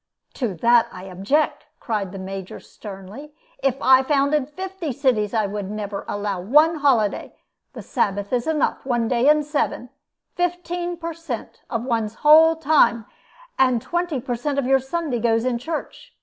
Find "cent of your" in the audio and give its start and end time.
14.35-14.79